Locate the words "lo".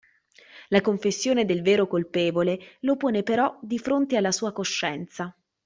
2.79-2.97